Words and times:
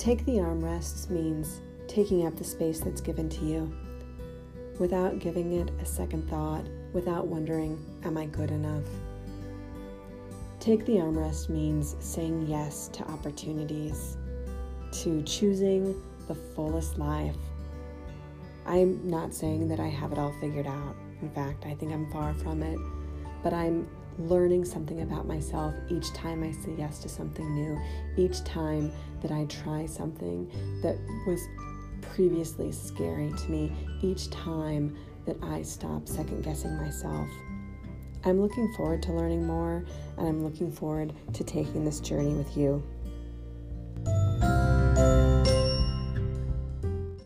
Take 0.00 0.24
the 0.24 0.38
armrests 0.38 1.10
means 1.10 1.60
taking 1.86 2.26
up 2.26 2.34
the 2.34 2.42
space 2.42 2.80
that's 2.80 3.02
given 3.02 3.28
to 3.28 3.44
you 3.44 3.70
without 4.78 5.18
giving 5.18 5.52
it 5.52 5.70
a 5.78 5.84
second 5.84 6.26
thought, 6.30 6.64
without 6.94 7.26
wondering, 7.26 7.78
am 8.02 8.16
I 8.16 8.24
good 8.24 8.50
enough? 8.50 8.86
Take 10.58 10.86
the 10.86 10.94
armrest 10.94 11.50
means 11.50 11.96
saying 12.00 12.46
yes 12.48 12.88
to 12.94 13.06
opportunities, 13.10 14.16
to 15.02 15.20
choosing 15.24 15.94
the 16.28 16.34
fullest 16.34 16.96
life. 16.96 17.36
I'm 18.64 19.06
not 19.06 19.34
saying 19.34 19.68
that 19.68 19.80
I 19.80 19.88
have 19.88 20.12
it 20.12 20.18
all 20.18 20.32
figured 20.40 20.66
out. 20.66 20.96
In 21.20 21.28
fact, 21.28 21.66
I 21.66 21.74
think 21.74 21.92
I'm 21.92 22.10
far 22.10 22.32
from 22.32 22.62
it. 22.62 22.78
But 23.42 23.52
I'm 23.52 23.86
learning 24.18 24.64
something 24.64 25.02
about 25.02 25.26
myself 25.26 25.74
each 25.88 26.12
time 26.12 26.42
I 26.42 26.52
say 26.52 26.74
yes 26.76 26.98
to 27.00 27.08
something 27.08 27.54
new, 27.54 27.80
each 28.16 28.42
time 28.44 28.92
that 29.22 29.30
I 29.30 29.44
try 29.46 29.86
something 29.86 30.50
that 30.82 30.96
was 31.26 31.40
previously 32.02 32.72
scary 32.72 33.32
to 33.32 33.50
me, 33.50 33.72
each 34.02 34.30
time 34.30 34.96
that 35.26 35.36
I 35.42 35.62
stop 35.62 36.08
second 36.08 36.42
guessing 36.42 36.76
myself. 36.76 37.28
I'm 38.24 38.40
looking 38.40 38.72
forward 38.74 39.02
to 39.04 39.12
learning 39.12 39.46
more, 39.46 39.84
and 40.18 40.28
I'm 40.28 40.44
looking 40.44 40.70
forward 40.70 41.14
to 41.32 41.44
taking 41.44 41.84
this 41.84 42.00
journey 42.00 42.34
with 42.34 42.56
you. 42.56 42.82